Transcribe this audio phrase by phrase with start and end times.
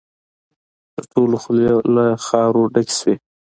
[0.95, 3.15] د ټولو خولې له خاورو ډکې شوې.